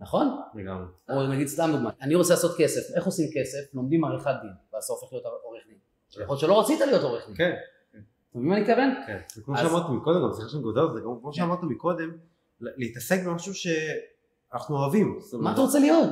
[0.00, 0.40] נכון?
[0.54, 0.86] לגמרי.
[1.08, 3.74] או נגיד סתם דוגמא, אני רוצה לעשות כסף, איך עושים כסף?
[3.74, 5.76] לומדים עריכת דין, ואז הופך להיות עורך דין.
[6.10, 7.36] יכול להיות שלא רצית להיות עורך דין.
[8.30, 8.90] אתה מבין מה אני מתכוון?
[9.06, 12.10] כן, זה כמו שאמרת מקודם, גם סליחה שאני גודל זה כמו שאמרת מקודם,
[12.60, 15.18] להתעסק במשהו שאנחנו אוהבים.
[15.32, 16.08] מה אתה רוצה להיות?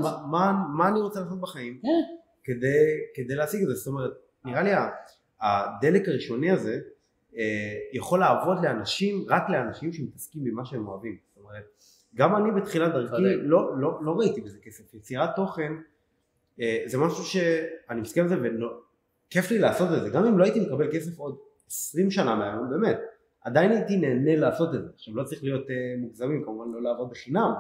[0.77, 2.53] מה אני רוצה לעשות בחיים כן.
[3.15, 4.11] כדי להשיג את זה, זאת אומרת,
[4.45, 4.71] נראה לי
[5.41, 6.81] הדלק הראשוני הזה
[7.37, 11.17] אה, יכול לעבוד לאנשים, רק לאנשים שמתעסקים במה שהם אוהבים.
[11.35, 11.65] זאת אומרת,
[12.15, 15.73] גם אני בתחילת דרכי לא, לא, לא ראיתי בזה כסף, יצירת תוכן
[16.61, 20.45] אה, זה משהו שאני מסכים על זה וכיף לי לעשות את זה, גם אם לא
[20.45, 22.99] הייתי מקבל כסף עוד 20 שנה מהיום, באמת,
[23.45, 27.11] עדיין הייתי נהנה לעשות את זה, עכשיו לא צריך להיות uh, מוגזמים, כמובן לא לעבוד
[27.11, 27.53] בחינם,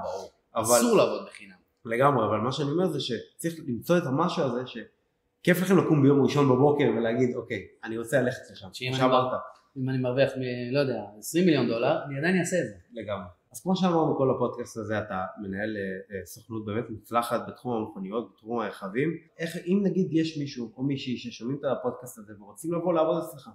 [0.55, 0.64] אבל...
[0.64, 1.57] אסור לעבוד בחינם.
[1.85, 6.23] לגמרי, אבל מה שאני אומר זה שצריך למצוא את המשהו הזה שכיף לכם לקום ביום
[6.23, 9.33] ראשון בבוקר ולהגיד אוקיי, אני רוצה ללכת לשם, כמו שאמרת.
[9.77, 12.75] אם אני מרוויח, מ, לא יודע, 20 מיליון דולר, אני עדיין אעשה את זה.
[12.92, 13.27] לגמרי.
[13.53, 18.33] אז כמו שאמרנו כל הפודקאסט הזה אתה מנהל אה, אה, סוכנות באמת מוצלחת בתחום המכוניות,
[18.33, 22.94] בתחום הרכבים, איך אם נגיד יש מישהו או מישהי ששומעים את הפודקאסט הזה ורוצים לבוא
[22.94, 23.53] לעבוד אצלך, אה,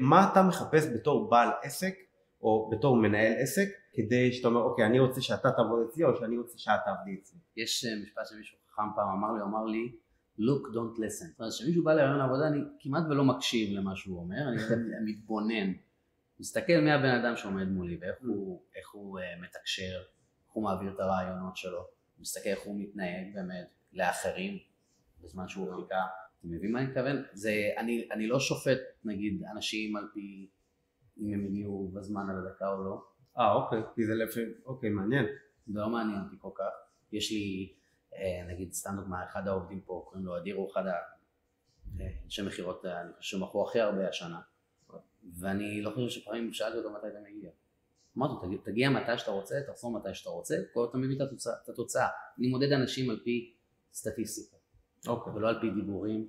[0.00, 1.94] מה אתה מחפש בתור בעל עסק
[2.42, 6.38] או בתור מנהל עסק כדי שאתה אומר אוקיי אני רוצה שאתה תעבוד אצלי או שאני
[6.38, 7.38] רוצה שאת תעבדי אצלי.
[7.56, 9.92] יש משפט שמישהו חכם פעם אמר לי, אמר לי
[10.38, 11.26] look don't listen.
[11.30, 15.72] זאת אומרת כשמישהו בא לרעיון עבודה אני כמעט ולא מקשיב למה שהוא אומר, אני מתבונן.
[16.40, 19.98] מסתכל מי הבן אדם שעומד מולי ואיך הוא, הוא uh, מתקשר,
[20.46, 21.86] איך הוא מעביר את הרעיונות שלו,
[22.18, 24.58] מסתכל איך הוא מתנהג באמת לאחרים
[25.20, 26.02] בזמן שהוא חיכה,
[26.40, 27.22] אתם מבינים מה אני מתכוון?
[27.32, 30.48] זה, אני, אני לא שופט נגיד אנשים על פי
[31.20, 33.04] אם הם הגיעו בזמן על הדקה או לא.
[33.38, 35.26] אה אוקיי, כי זה לפי, אוקיי מעניין.
[35.66, 36.70] זה לא מעניין אותי כל כך.
[37.12, 37.72] יש לי
[38.14, 40.82] אה, נגיד סתם דוגמא, אחד העובדים פה קוראים לו אדיר, הוא אחד
[41.98, 44.40] האנשי מכירות, אני חושב שמכרו הכי הרבה השנה.
[45.38, 47.50] ואני לא חושב שפעמים שאלתי אותו מתי אתה מגיע.
[48.18, 51.16] אמרתי לו, תגיע מתי שאתה רוצה, תחזור מתי שאתה רוצה, כל אתה מביא
[51.64, 52.08] את התוצאה.
[52.38, 53.54] אני מודד אנשים על פי
[53.92, 54.56] סטטיסטיקה.
[55.06, 55.32] אוקיי.
[55.32, 56.28] ולא על פי דיבורים,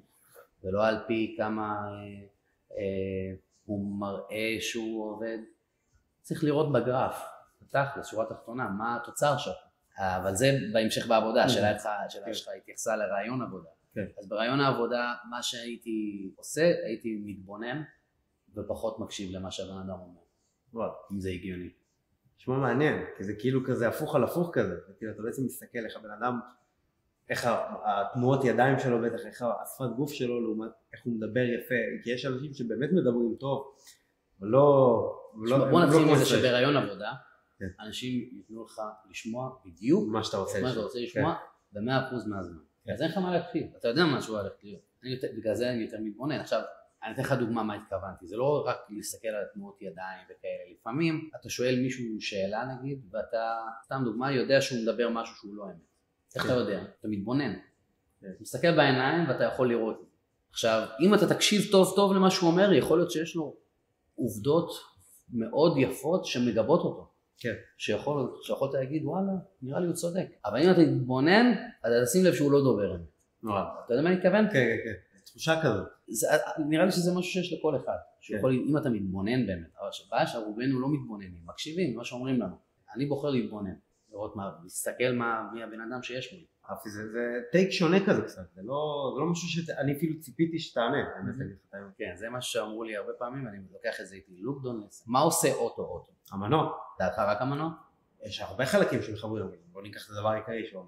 [0.64, 2.28] ולא על פי כמה אה,
[2.72, 5.38] אה, הוא מראה שהוא עובד.
[6.22, 7.26] צריך לראות בגרף,
[7.62, 9.56] בתכלס, שורה תחתונה, מה התוצר שלך.
[10.00, 12.34] אבל זה בהמשך בעבודה, השאלה כן.
[12.34, 13.70] שלך התייחסה לרעיון עבודה.
[13.94, 14.06] כן.
[14.20, 17.82] אז ברעיון העבודה, מה שהייתי עושה, הייתי מתבונן
[18.56, 20.22] ופחות מקשיב למה שהבן אדם אומר.
[20.74, 20.92] וואו.
[21.12, 21.70] אם זה הגיוני.
[22.40, 25.96] נשמע מעניין, כי זה כאילו כזה הפוך על הפוך כזה, כאילו אתה בעצם מסתכל איך
[25.96, 26.40] הבן אדם,
[27.30, 27.50] איך
[27.84, 32.26] התנועות ידיים שלו בטח, איך השפת גוף שלו לעומת איך הוא מדבר יפה, כי יש
[32.26, 33.76] אנשים שבאמת מדברים טוב,
[34.40, 35.16] אבל לא...
[35.44, 37.12] לא בוא נתחיל לא מזה שבהיריון עבודה,
[37.60, 37.66] כן.
[37.80, 40.60] אנשים ייתנו לך לשמוע בדיוק מה שאתה רוצה
[40.96, 41.80] לשמוע, כן.
[41.80, 42.60] במאה אחוז מהזמן.
[42.86, 42.94] כן.
[42.94, 45.98] אז אין לך מה להקשיב, אתה יודע מה שהוא הולך להיות, בגלל זה אני יותר
[46.00, 46.40] מתבונן.
[46.40, 46.62] עכשיו,
[47.04, 51.30] אני אתן לך דוגמה מה התכוונתי, זה לא רק להסתכל על תנועות ידיים וכאלה, לפעמים
[51.40, 55.89] אתה שואל מישהו שאלה נגיד, ואתה, סתם דוגמה, יודע שהוא מדבר משהו שהוא לא אמת.
[56.36, 56.84] איך אתה יודע?
[57.00, 57.54] אתה מתבונן.
[58.20, 60.10] אתה מסתכל בעיניים ואתה יכול לראות.
[60.52, 63.56] עכשיו, אם אתה תקשיב טוב טוב למה שהוא אומר, יכול להיות שיש לו
[64.16, 64.72] עובדות
[65.34, 67.10] מאוד יפות שמגבות אותו.
[67.38, 67.54] כן.
[67.78, 70.26] שיכול, שיכולת להגיד וואלה, נראה לי הוא צודק.
[70.46, 73.02] אבל אם אתה תתבונן, אתה תשים לב שהוא לא דובר אמת.
[73.44, 73.64] נורא.
[73.86, 74.46] אתה יודע מה אני מתכוון?
[74.46, 75.22] כן, כן, כן.
[75.26, 75.88] תחושה כזאת.
[76.08, 76.28] זה,
[76.70, 77.98] נראה לי שזה משהו שיש לכל אחד.
[78.20, 78.70] שיכול, כן.
[78.70, 79.68] אם אתה מתבונן באמת.
[79.80, 82.56] אבל הבעיה שרובנו לא מתבוננים, מקשיבים מה שאומרים לנו.
[82.96, 83.74] אני בוחר להתבונן,
[84.20, 86.46] לראות מה, להסתכל מה, מי הבן אדם שיש מולי.
[86.70, 90.60] אהבתי זה, זה טייק שונה כזה קצת, זה לא, זה לא משהו שאני אפילו ציפיתי
[90.60, 91.84] שתענה, האמת אני חייב.
[91.98, 95.20] כן, זה מה שאמרו לי הרבה פעמים, אני לוקח את זה איתי, לוק דונלס, מה
[95.20, 96.12] עושה אוטו אוטו?
[96.32, 96.72] המנוע.
[97.00, 97.70] דעתך רק המנוע?
[98.24, 100.84] יש הרבה חלקים שמחברים, בוא ניקח את הדבר העיקרי שהוא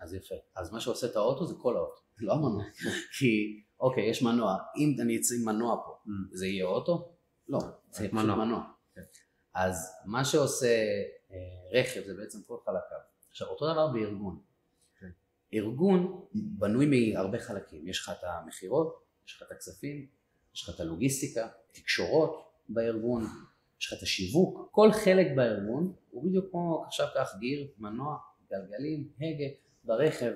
[0.00, 0.34] אז יפה.
[0.56, 2.64] אז מה שעושה את האוטו זה כל האוטו, זה לא המנוע.
[3.18, 6.10] כי, אוקיי, יש מנוע, אם אני אצא עם מנוע פה, mm.
[6.32, 7.12] זה יהיה אוטו?
[7.48, 7.58] לא,
[7.90, 8.62] זה מנוע.
[8.94, 9.02] כן.
[9.54, 10.76] אז מה שעושה
[11.72, 12.98] רכב זה בעצם כל חלקיו.
[13.30, 14.40] עכשיו, אותו דבר בארגון.
[15.54, 20.06] ארגון בנוי מהרבה חלקים, יש לך את המכירות, יש לך את הכספים,
[20.54, 23.24] יש לך את הלוגיסטיקה, תקשורות בארגון,
[23.80, 28.18] יש לך את השיווק, כל חלק בארגון הוא בדיוק כמו עכשיו קח גיר, מנוע,
[28.50, 29.44] גלגלים, הגה
[29.84, 30.32] ברכב,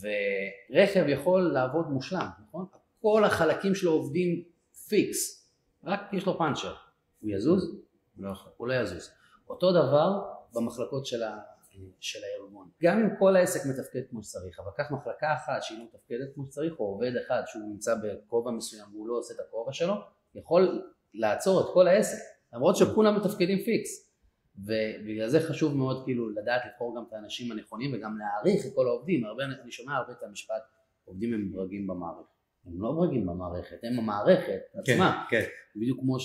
[0.00, 2.66] ורכב יכול לעבוד מושלם, נכון?
[3.02, 4.44] כל החלקים שלו עובדים
[4.88, 5.48] פיקס,
[5.84, 6.74] רק יש לו פאנצ'ר,
[7.20, 7.76] הוא יזוז?
[8.18, 8.52] לא יכול.
[8.56, 9.10] הוא לא יזוז.
[9.50, 10.22] אותו דבר
[10.54, 11.22] במחלקות של
[12.00, 12.68] של הארגון.
[12.82, 16.44] גם אם כל העסק מתפקד כמו שצריך, אבל קח מחלקה אחת שהיא לא מתפקדת כמו
[16.46, 19.94] שצריך, או עובד אחד שהוא נמצא בכובע מסוים והוא לא עושה את הכובע שלו,
[20.34, 22.18] יכול לעצור את כל העסק,
[22.52, 24.10] למרות שכולם מתפקדים פיקס.
[24.58, 28.86] ובגלל זה חשוב מאוד כאילו לדעת לבחור גם את האנשים הנכונים וגם להעריך את כל
[28.86, 29.24] העובדים.
[29.24, 30.62] הרבה, אני שומע הרבה את המשפט,
[31.04, 32.30] עובדים הם ברגים במערכת.
[32.66, 35.26] הם לא ברגים במערכת, הם המערכת כן, עצמה.
[35.30, 35.44] כן.
[35.76, 36.16] בדיוק כמו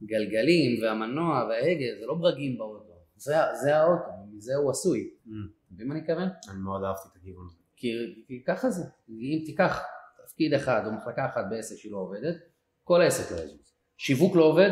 [0.00, 2.88] שהגלגלים והמנוע וההגה זה לא ברגים באוטו.
[3.16, 5.10] זה, זה האוטו, מזה הוא עשוי.
[5.26, 5.30] Mm.
[5.30, 6.28] אתה מבין מה אני מתכוון?
[6.50, 7.56] אני מאוד אהבתי את הכיוון הזה.
[7.76, 7.88] כי,
[8.26, 9.82] כי ככה זה, אם תיקח
[10.26, 12.36] תפקיד אחד או מחלקה אחת בעסק שהיא לא עובדת,
[12.84, 13.72] כל העסק לא יזוז.
[13.96, 14.70] שיווק לא עובד,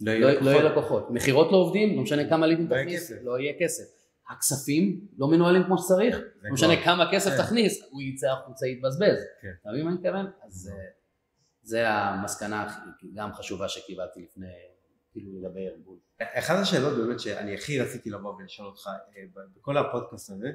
[0.00, 1.10] לא יהיה לא, לא לקוחות.
[1.10, 3.84] מכירות לא עובדים, לא משנה כמה לידים לא תכניס, לא יהיה כסף.
[4.30, 7.42] הכספים לא מנוהלים כמו שצריך, לא משנה כמה כסף כן.
[7.42, 9.18] תכניס, הוא יצא החוצה יתבזבז.
[9.42, 9.48] כן.
[9.62, 10.26] אתה מבין מה אני מתכוון?
[10.46, 10.84] אז אה,
[11.68, 12.66] זה המסקנה
[13.14, 14.46] גם חשובה שקיבלתי לפני
[15.12, 15.96] כאילו לגבי ארגון.
[16.22, 19.22] אחת השאלות באמת שאני הכי רציתי לבוא ולשאול אותך אה,
[19.56, 20.48] בכל הפודקאסט הזה,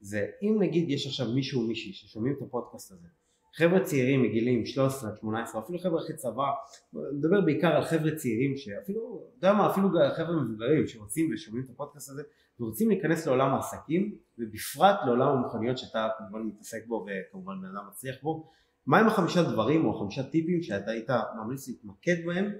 [0.00, 3.08] זה אם נגיד יש עכשיו מישהו או מישהי ששומעים את הפודקאסט הזה,
[3.54, 6.50] חבר'ה צעירים מגילים 13 18 אפילו חבר'ה אחרי צבא,
[6.92, 11.70] מדבר בעיקר על חבר'ה צעירים שאפילו, אתה יודע מה, אפילו חבר'ה מבוגרים שרוצים ושומעים את
[11.70, 12.22] הפודקאסט הזה
[12.60, 18.16] ורוצים להיכנס לעולם העסקים ובפרט לעולם המוכניות שאתה כמובן מתעסק בו וכמובן בן אדם מצליח
[18.22, 18.50] בו,
[18.88, 22.52] מהם החמישה דברים או החמישה טיפים שאתה היית ממליץ להתמקד בהם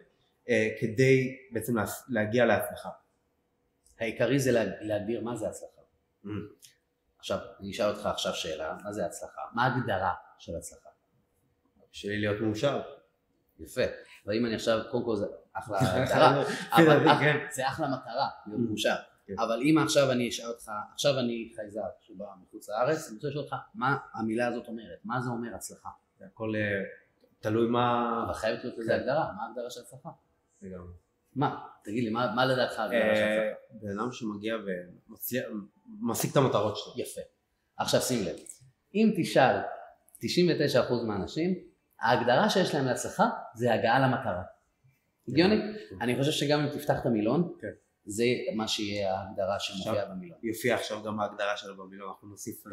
[0.49, 1.75] אה, כדי בעצם
[2.09, 2.89] להגיע להצלחה.
[4.01, 5.81] העיקרי זה להגדיר מה זה הצלחה.
[6.25, 6.29] Mm.
[7.19, 9.41] עכשיו, אני אשאל אותך עכשיו שאלה, מה זה הצלחה?
[9.55, 10.89] מה ההגדרה של הצלחה?
[11.93, 12.83] בשבילי להיות מאושר.
[13.61, 13.83] יפה.
[14.27, 16.43] ואם אני עכשיו, קודם כל זה אחלה הגדרה,
[16.77, 17.47] אבל כן.
[17.51, 18.69] זה אחלה מטרה, להיות mm.
[18.69, 18.97] מאושר.
[19.27, 19.35] כן.
[19.39, 23.45] אבל אם עכשיו אני אשאל אותך, עכשיו אני חייזר שבא מחוץ לארץ, אני רוצה לשאול
[23.45, 25.89] אותך מה המילה הזאת אומרת, מה זה אומר הצלחה?
[26.19, 26.83] זה הכל אה,
[27.41, 28.23] תלוי מה...
[28.27, 29.01] אבל חייבת להיות לזה כן.
[29.01, 30.09] הגדרה, מה ההגדרה של הצלחה?
[31.37, 31.59] מה?
[31.85, 33.25] תגיד לי, מה, לדעתך הגדרה שלך?
[33.25, 34.57] אה, בן אדם שמגיע
[36.03, 36.93] ומשיג את המטרות שלו.
[36.97, 37.21] יפה.
[37.77, 38.37] עכשיו שים לב,
[38.95, 39.57] אם תשאל
[40.23, 40.27] 99%
[41.07, 41.55] מהאנשים,
[42.01, 44.43] ההגדרה שיש להם להצלחה זה הגעה למטרה.
[45.29, 45.57] הגיוני?
[45.91, 45.97] כן.
[46.01, 47.69] אני חושב שגם אם תפתח את המילון, כן.
[48.05, 50.39] זה מה שיהיה ההגדרה שמופיעה במילון.
[50.43, 52.65] יופיע עכשיו גם ההגדרה שלו במילון, אנחנו נוסיף.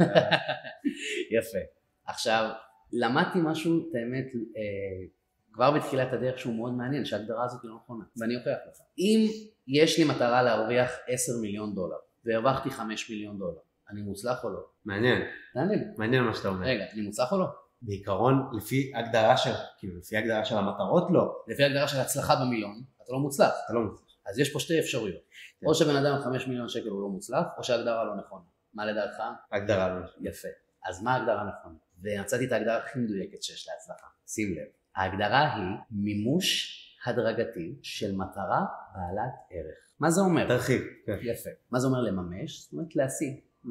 [1.37, 1.57] יפה.
[2.05, 2.49] עכשיו,
[2.93, 5.07] למדתי משהו, את האמת, אה,
[5.53, 8.77] כבר בתחילת הדרך שהוא מאוד מעניין, שההגדרה הזאת היא לא נכונה, ואני אוכיח לך.
[8.97, 9.27] אם
[9.67, 14.59] יש לי מטרה להרוויח 10 מיליון דולר, והרווחתי 5 מיליון דולר, אני מוצלח או לא?
[14.85, 15.21] מעניין.
[15.55, 15.93] מעניין.
[15.97, 16.65] מעניין מה שאתה אומר.
[16.65, 17.45] רגע, אני מוצלח או לא?
[17.81, 21.35] בעיקרון, לפי הגדרה של, כאילו, לפי הגדרה של המטרות לא.
[21.47, 23.53] לפי הגדרה של הצלחה במילון, אתה לא מוצלח.
[23.65, 24.05] אתה לא מוצלח.
[24.25, 25.21] אז יש פה שתי אפשרויות.
[25.59, 25.67] כן.
[25.67, 28.43] או שבן אדם 5 מיליון שקל הוא לא מוצלח, או שההגדרה לא נכונה.
[28.73, 29.23] מה לדעתך?
[29.51, 30.29] הגדרה לא נכונה.
[30.29, 30.47] יפה.
[30.87, 31.75] אז מה ההגדרה נכונה?
[32.01, 34.07] ומצאתי את ההגדרה הכי מדויקת שיש להצלחה.
[34.27, 34.67] שים לב.
[34.95, 39.77] ההגדרה היא מימוש הדרגתי של מטרה בעלת ערך.
[39.99, 40.47] מה זה אומר?
[40.47, 40.81] תרחיב.
[41.05, 41.17] כן.
[41.21, 41.49] יפה.
[41.71, 42.61] מה זה אומר לממש?
[42.61, 43.39] זאת אומרת להשיג.
[43.65, 43.69] Mm.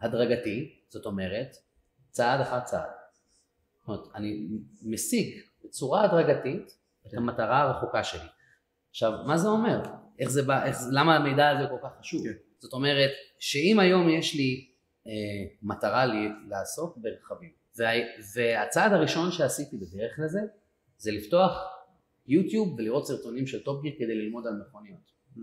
[0.00, 1.56] הדרגתי, זאת אומרת,
[2.10, 2.90] צעד אחר צעד.
[3.80, 4.48] זאת אומרת, אני
[4.82, 6.76] משיג בצורה הדרגתית
[7.06, 7.16] את כן.
[7.16, 8.28] המטרה הרחוקה שלי.
[8.90, 9.82] עכשיו, מה זה אומר?
[10.18, 12.24] איך זה בא, איך, למה המידע הזה כל כך חשוב?
[12.24, 12.32] כן.
[12.58, 14.70] זאת אומרת, שאם היום יש לי
[15.06, 15.12] אה,
[15.62, 17.90] מטרה לי לעסוק ברכבים, וה,
[18.34, 20.40] והצעד הראשון שעשיתי בדרך לזה
[20.98, 21.78] זה לפתוח
[22.26, 25.12] YouTube ולראות סרטונים של Top Gear כדי ללמוד על מכוניות.
[25.36, 25.40] Mm.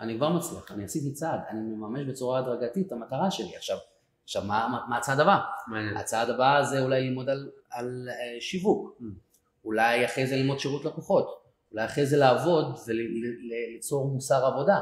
[0.00, 3.56] אני כבר מצליח, אני עשיתי צעד, אני מממש בצורה הדרגתית את המטרה שלי.
[3.56, 3.76] עכשיו,
[4.24, 5.38] עכשיו מה, מה, מה הצעד הבא?
[5.68, 5.96] מעניין.
[5.96, 9.04] הצעד הבא זה אולי ללמוד על, על uh, שיווק, mm.
[9.64, 14.80] אולי אחרי זה ללמוד שירות לקוחות, אולי אחרי זה לעבוד וליצור מוסר עבודה,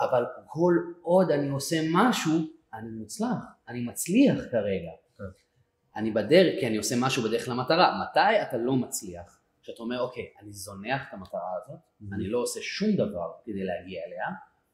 [0.00, 2.32] אבל כל עוד אני עושה משהו,
[2.74, 4.90] אני מוצלח, אני מצליח כרגע.
[5.96, 8.00] אני בדרך, כי אני עושה משהו בדרך למטרה.
[8.02, 9.40] מתי אתה לא מצליח?
[9.62, 12.14] כשאתה אומר, אוקיי, אני זונח את המטרה הזאת, mm-hmm.
[12.14, 14.26] אני לא עושה שום דבר כדי להגיע אליה,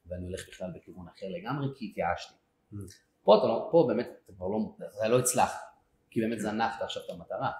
[0.05, 2.33] ואני הולך בכלל בכיוון אחר לגמרי, כי התייאשתי.
[2.33, 2.77] Mm-hmm.
[3.23, 4.57] פה, אתה לא, פה באמת אתה כבר לא,
[4.99, 5.61] אתה לא הצלחת,
[6.09, 6.39] כי באמת.
[6.39, 7.51] זנחת עכשיו את המטרה.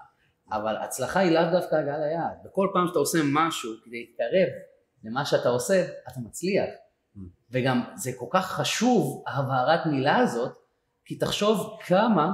[0.52, 2.46] אבל הצלחה היא לאו דווקא הגעה ליעד.
[2.46, 4.48] וכל פעם שאתה עושה משהו כדי להתקרב
[5.04, 6.68] למה שאתה עושה, אתה מצליח.
[7.16, 7.20] Mm.
[7.50, 10.52] וגם זה כל כך חשוב, הבהרת מילה הזאת,
[11.04, 12.32] כי תחשוב כמה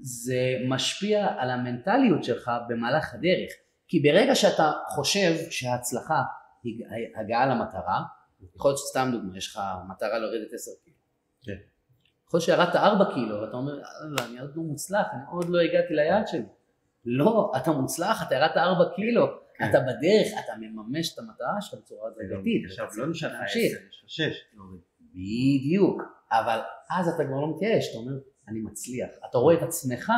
[0.00, 3.50] זה משפיע על המנטליות שלך במהלך הדרך.
[3.88, 6.22] כי ברגע שאתה חושב שההצלחה
[6.62, 6.84] היא
[7.16, 8.02] הגעה למטרה,
[8.54, 10.96] יכול להיות שסתם דוגמא, יש לך מטרה לרדת 10 קילו.
[11.42, 11.52] כן.
[12.26, 13.72] יכול להיות שירדת 4 קילו, ואתה אומר,
[14.28, 16.46] אני עוד לא מוצלח, אני עוד לא הגעתי ליעד שלי.
[17.04, 19.26] לא, אתה מוצלח, אתה ירדת 4 קילו,
[19.58, 19.70] כן.
[19.70, 22.64] אתה בדרך, אתה מממש את המטרה שלך בצורה הדרגתית.
[22.66, 24.20] עכשיו לא נשאר לך 10, יש לך 6.
[25.00, 26.58] בדיוק, אבל
[26.90, 28.12] אז אתה כבר לא מתייאש, אתה אומר,
[28.50, 29.10] אני מצליח.
[29.30, 30.12] אתה רואה את עצמך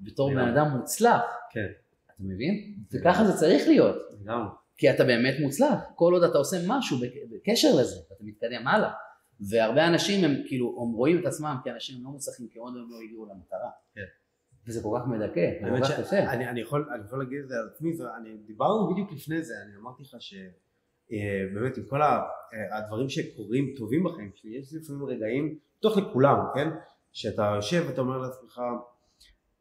[0.00, 1.22] בתור בן אדם מוצלח.
[1.50, 1.66] כן.
[2.06, 2.74] אתה מבין?
[2.92, 3.96] וככה זה צריך להיות.
[4.76, 6.98] כי אתה באמת מוצלח, כל עוד אתה עושה משהו
[7.30, 8.90] בקשר לזה, אתה מתקדם הלאה.
[9.40, 12.96] והרבה אנשים הם כאילו, הם רואים את עצמם כאנשים לא מוצלחים, כי עוד הם לא
[13.04, 13.70] הגיעו למטרה.
[13.94, 14.04] כן.
[14.66, 16.32] וזה כל כך מדכא, זה כל כך קשה.
[16.32, 19.54] אני, אני, יכול, אני יכול להגיד את זה על עצמי, אני, דיברנו בדיוק לפני זה,
[19.66, 22.18] אני אמרתי לך שבאמת עם כל אה,
[22.78, 26.68] הדברים שקורים טובים בחיים שלי, יש לפעמים רגעים, תוך לכולם, כן?
[27.18, 28.60] שאתה יושב ואתה אומר לעצמך,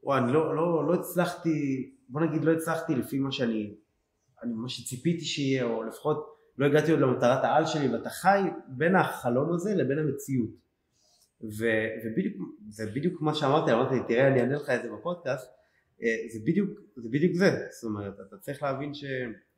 [0.03, 3.75] וואי, אני לא, לא, לא הצלחתי, בוא נגיד לא הצלחתי לפי מה שאני,
[4.43, 8.95] אני, מה שציפיתי שיהיה, או לפחות לא הגעתי עוד למטרת העל שלי, ואתה חי בין
[8.95, 10.49] החלום הזה לבין המציאות.
[11.41, 11.65] ו,
[12.05, 15.49] ובדיוק, זה בדיוק מה שאמרתי, אמרתי, תראה אני אענה לך את זה בפודקאסט,
[16.03, 19.03] אה, זה בדיוק, זה בדיוק זה, זאת אומרת, אתה צריך להבין ש...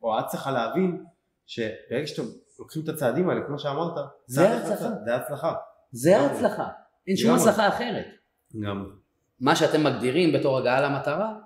[0.01, 1.03] או את צריכה להבין
[1.45, 2.27] שברגע שאתם
[2.59, 4.05] לוקחים את הצעדים האלה, כמו שאמרת.
[5.05, 5.53] זה ההצלחה.
[5.91, 6.67] זה ההצלחה.
[7.07, 8.05] אין שום הצלחה אחרת.
[8.63, 8.91] גם.
[9.39, 11.39] מה שאתם מגדירים בתור הגעה למטרה,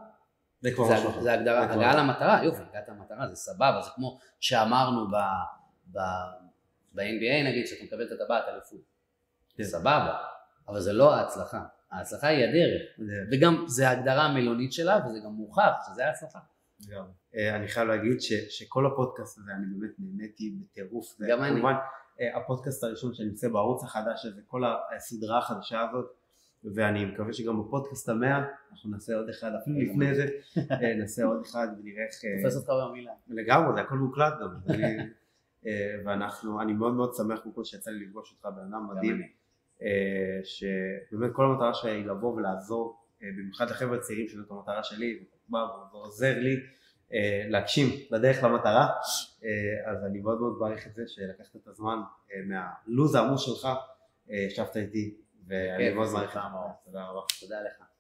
[0.61, 5.07] זה כבר משהו זה הגדרה, הגעה למטרה, יופי, הגעת למטרה, זה סבבה, זה כמו שאמרנו
[5.91, 8.81] ב-NBA נגיד, שאתה מקבל את הטבעת אליפות.
[9.55, 9.63] כן.
[9.63, 10.17] סבבה,
[10.67, 12.81] אבל זה לא ההצלחה, ההצלחה היא הדרך,
[13.31, 16.39] וגם זה ההגדרה המילונית שלה וזה גם מוכח שזה ההצלחה.
[16.89, 17.05] גם.
[17.35, 21.05] אה, אני חייב להגיד ש, שכל הפודקאסט הזה אני באמת נהניתי בטירוף.
[21.29, 21.51] גם אני.
[21.51, 21.73] כמובן
[22.35, 24.63] הפודקאסט הראשון שאני עושה בערוץ החדש הזה, כל
[24.95, 26.05] הסדרה החדשה הזאת,
[26.75, 30.27] ואני מקווה שגם בפודקאסט המאה אנחנו נעשה עוד אחד, אפילו לפני זה
[30.71, 32.43] אה, נעשה עוד אחד ונראה איך...
[32.43, 33.11] תופס אותך במילה.
[33.27, 34.75] לגמרי, זה הכל מוקלט גם.
[36.05, 39.21] ואנחנו, אני מאוד מאוד שמח קודם כל שיצא לי לפגוש אותך, בן אדם מדהים.
[39.81, 45.23] אה, שבאמת כל המטרה שלי היא לבוא ולעזור, אה, במיוחד לחבר'ה צעירים שזאת המטרה שלי,
[45.91, 46.61] ועוזר לי אה,
[47.49, 48.87] להגשים בדרך למטרה,
[49.85, 51.97] אז אני מאוד מאוד מעריך את זה שלקחת את הזמן
[52.45, 53.67] מהלו"ז העמוס שלך,
[54.27, 55.15] ישבת איתי,
[55.47, 56.49] ואני מאוד מעריך את זה.
[56.85, 57.21] תודה רבה.
[57.39, 57.92] תודה לך.